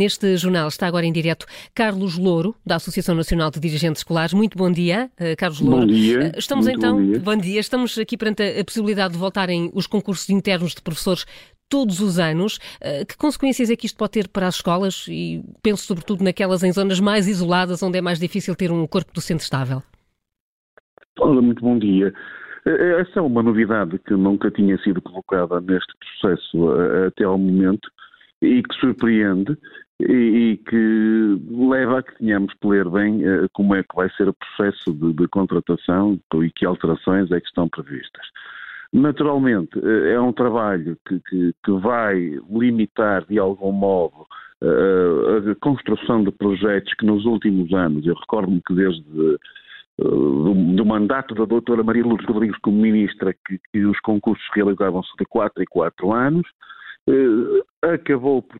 [0.00, 1.44] Neste jornal está agora em direto
[1.74, 4.32] Carlos Louro, da Associação Nacional de Dirigentes Escolares.
[4.32, 5.80] Muito bom dia, eh, Carlos Louro.
[5.80, 6.22] Bom dia.
[6.22, 7.20] Eh, estamos Muito então, bom dia.
[7.20, 11.26] bom dia, estamos aqui perante a possibilidade de voltarem os concursos internos de professores
[11.68, 12.58] todos os anos.
[12.80, 15.04] Eh, Que consequências é que isto pode ter para as escolas?
[15.06, 19.12] E penso sobretudo naquelas em zonas mais isoladas, onde é mais difícil ter um corpo
[19.12, 19.82] docente estável.
[21.18, 22.10] Olá, muito bom dia.
[22.64, 26.70] Essa é uma novidade que nunca tinha sido colocada neste processo
[27.06, 27.86] até ao momento
[28.42, 29.54] e que surpreende
[30.08, 34.08] e, e que leva a que tenhamos que ler bem eh, como é que vai
[34.10, 38.26] ser o processo de, de contratação e que alterações é que estão previstas.
[38.92, 42.16] Naturalmente, eh, é um trabalho que, que- que vai
[42.50, 44.26] limitar de algum modo
[44.62, 49.04] eh, a construção de projetos que nos últimos anos, eu recordo-me que desde
[49.98, 55.10] do, do mandato da doutora Maria Lourdes Rodrigues como ministra, que, que os concursos realizavam-se
[55.18, 56.46] de 4 em 4 anos,
[57.82, 58.58] acabou por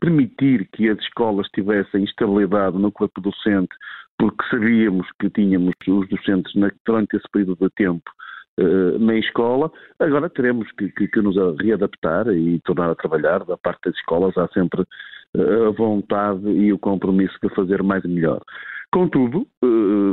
[0.00, 3.74] permitir que as escolas tivessem estabilidade no corpo docente,
[4.18, 8.10] porque sabíamos que tínhamos os docentes na- durante esse período de tempo
[8.58, 13.44] eh, na escola, agora teremos que, que- que nos readaptar e tornar a trabalhar.
[13.46, 14.84] Da parte das escolas há sempre
[15.34, 18.42] eh, a vontade e o compromisso de fazer mais e melhor.
[18.92, 19.66] Contudo, eh,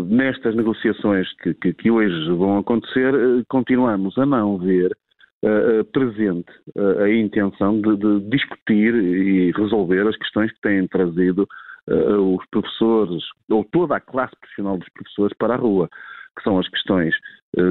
[0.08, 4.96] nestas negociações que, que- hoje vão acontecer, eh, continuamos a não ver
[5.44, 11.48] eh, presente eh, a intenção de, de discutir e resolver as questões que têm trazido
[11.88, 15.90] eh, os professores, ou toda a classe profissional dos professores, para a rua,
[16.38, 17.16] que são as questões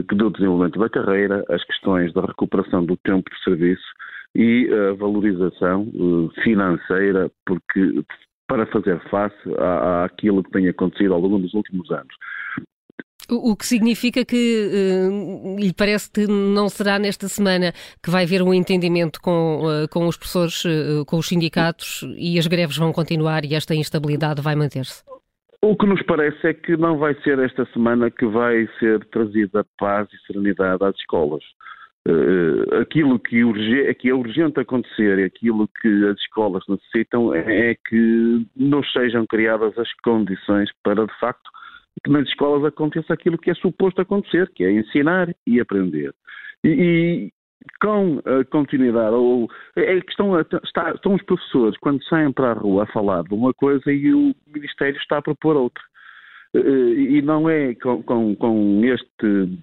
[0.09, 3.87] que do desenvolvimento da carreira, as questões da recuperação do tempo de serviço
[4.35, 5.87] e a valorização
[6.43, 8.03] financeira, porque
[8.49, 12.13] para fazer face à- àquilo que tem acontecido ao longo dos últimos anos.
[13.31, 18.41] O que significa que eh, lhe parece que não será nesta semana que vai haver
[18.41, 22.91] um entendimento com, eh, com os professores, eh, com os sindicatos e as greves vão
[22.91, 25.05] continuar e esta instabilidade vai manter-se?
[25.61, 29.67] O que nos parece é que não vai ser esta semana que vai ser trazida
[29.79, 31.43] paz e serenidade às escolas.
[32.81, 38.47] Aquilo que, urge, que é urgente acontecer aquilo que as escolas necessitam é, é que
[38.57, 41.51] nos sejam criadas as condições para, de facto,
[42.05, 46.15] que nas escolas aconteça aquilo que é suposto acontecer, que é ensinar e aprender.
[46.65, 47.33] E, e
[47.83, 52.55] com a continuidade, ou é que estão, está- estão os professores, quando saem para a
[52.55, 55.83] rua, a falar de uma coisa e o Ministério está a propor outra.
[56.55, 59.59] E não é com, com- com este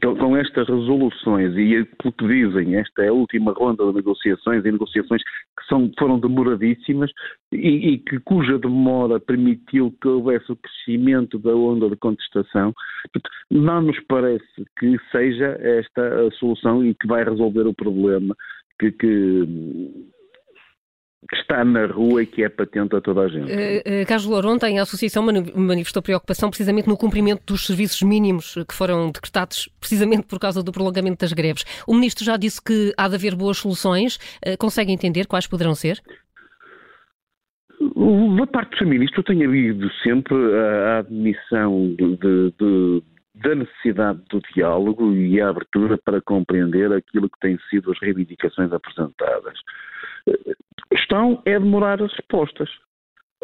[0.00, 4.72] com, estas resoluções e pelo que dizem, esta é a última ronda de negociações e
[4.72, 7.10] negociações que são, foram demoradíssimas
[7.52, 12.72] e, e que cuja demora permitiu que houvesse o crescimento da onda de contestação.
[13.50, 18.34] Não nos parece que seja esta a solução e que vai resolver o problema
[18.78, 20.10] que, que-
[21.28, 23.50] que está na rua e que é patente a toda a gente.
[23.52, 28.02] Eh, eh, Carlos Louro, ontem a Associação mani- manifestou preocupação precisamente no cumprimento dos serviços
[28.02, 31.64] mínimos que foram decretados precisamente por causa do prolongamento das greves.
[31.86, 34.18] O Ministro já disse que há de haver boas soluções.
[34.44, 36.00] Eh, Consegue entender quais poderão ser?
[38.36, 43.02] Da parte dos ministros, eu tenho havido sempre a admissão de- de- de-
[43.34, 48.70] da necessidade do diálogo e a abertura para compreender aquilo que têm sido as reivindicações
[48.72, 49.58] apresentadas.
[50.28, 52.68] A questão é demorar as respostas.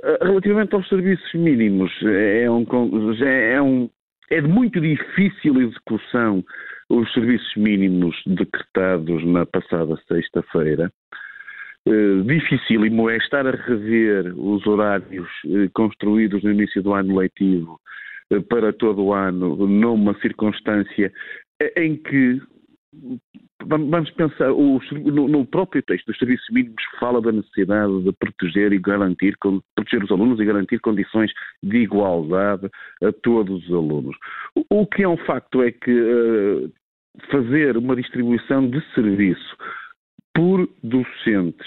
[0.02, 2.66] Eh, Relativamente aos serviços mínimos, é, um,
[3.22, 3.90] é, um,
[4.30, 6.44] é de muito difícil execução
[6.88, 10.92] os serviços mínimos decretados na passada sexta-feira.
[11.86, 17.80] Eh, dificílimo é estar a rever os horários eh, construídos no início do ano letivo
[18.30, 21.12] eh, para todo o ano, numa circunstância
[21.60, 22.40] eh, em que
[23.66, 28.72] vamos pensar, o no, no próprio texto dos serviços mínimos fala da necessidade de proteger
[28.72, 29.36] e garantir,
[29.74, 31.32] proteger os alunos e garantir condições
[31.62, 32.70] de igualdade
[33.02, 34.16] a todos os alunos.
[34.54, 36.68] O, o que é um facto é que eh,
[37.30, 39.56] fazer uma distribuição de serviço
[40.34, 41.66] por docentes,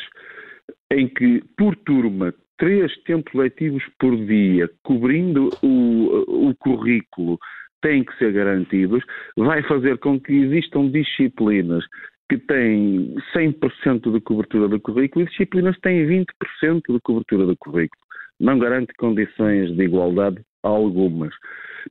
[0.92, 7.40] em que, por turma, três tempos letivos por dia, cobrindo o, o currículo,
[7.82, 9.04] têm que ser garantidos,
[9.38, 11.86] vai fazer com que existam disciplinas
[12.30, 17.58] que têm 100% de cobertura do currículo e disciplinas que têm 20% de cobertura do
[17.58, 18.02] currículo.
[18.40, 21.34] Não garante condições de igualdade algumas.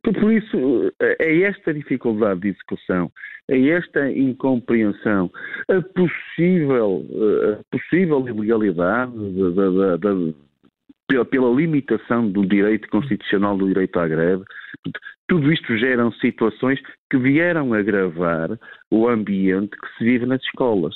[0.02, 3.10] Por por isso, é esta dificuldade de execução,
[3.48, 5.30] é esta incompreensão,
[5.68, 7.04] a possível,
[7.58, 10.32] a possível ilegalidade da- da- da- da-
[11.08, 14.44] pela, pela limitação do direito constitucional do direito à greve,
[15.26, 18.50] tudo isto geram situações que vieram agravar
[18.90, 20.94] o ambiente que se vive nas escolas.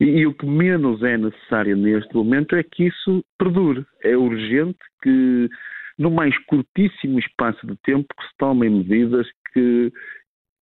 [0.00, 3.84] E, e, o que menos é necessário neste momento é que isso perdure.
[4.02, 5.48] É urgente que,
[5.98, 9.90] no mais curtíssimo espaço de tempo, que se tomem medidas que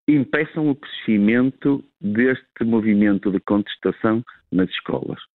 [0.07, 4.23] impeçam o crescimento deste movimento de contestação
[4.53, 5.19] nas escolas.